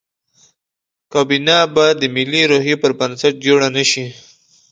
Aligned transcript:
کابینه 1.13 1.57
به 1.73 1.85
د 1.99 2.01
ملي 2.15 2.43
روحیې 2.51 2.75
پر 2.81 2.91
بنسټ 2.99 3.33
جوړه 3.45 3.67
نه 3.77 3.83
شي. 3.91 4.05